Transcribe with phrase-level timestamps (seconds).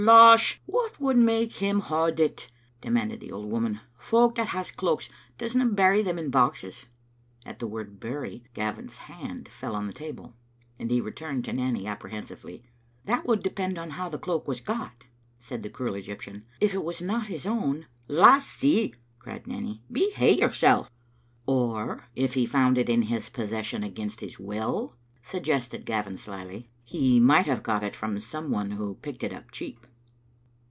[0.41, 2.49] ""Losh, what would make him hod it?"
[2.81, 6.87] demanded the old woman." Folk that has cloaks doesna bury them in boxes."
[7.45, 10.33] At the word" bury" Gavin's hand fell on the table,
[10.79, 12.63] and he returned to Nanny apprehensively.
[12.63, 12.63] ^
[13.05, 15.03] That would depend on how the cloak was got,"
[15.37, 17.85] said the cruel Egyptian." If it was not his own"
[18.23, 20.87] "Lassie," cried Nanny, "behave yoursel'.""
[21.45, 26.71] Or if he found it in his possession against his will?" suggested Gavin, slyly.
[26.83, 29.85] "He might have got it from some one who picked it up cheap."